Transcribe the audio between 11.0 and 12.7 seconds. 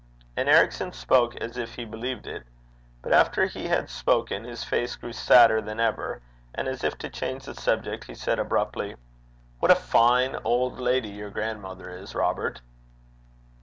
your grandmother is, Robert!'